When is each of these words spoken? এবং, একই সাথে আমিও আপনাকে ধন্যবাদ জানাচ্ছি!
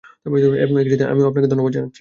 এবং, 0.25 0.37
একই 0.75 0.91
সাথে 0.93 1.05
আমিও 1.11 1.27
আপনাকে 1.29 1.47
ধন্যবাদ 1.51 1.71
জানাচ্ছি! 1.71 1.89